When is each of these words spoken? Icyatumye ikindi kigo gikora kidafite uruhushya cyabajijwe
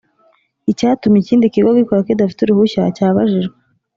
Icyatumye 0.71 1.17
ikindi 1.21 1.51
kigo 1.53 1.69
gikora 1.79 2.07
kidafite 2.07 2.39
uruhushya 2.43 2.81
cyabajijwe 2.95 3.55